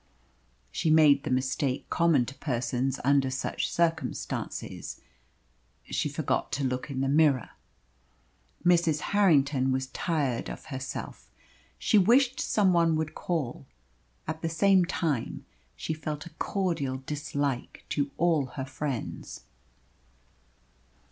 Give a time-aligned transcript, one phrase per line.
[0.71, 4.99] She made the mistake common to persons under such circumstances
[5.83, 7.51] she forgot to look in the mirror.
[8.65, 9.01] Mrs.
[9.13, 11.29] Harrington was tired of herself.
[11.77, 13.67] She wished someone would call.
[14.27, 15.45] At the same time
[15.75, 19.41] she felt a cordial dislike to all her friends.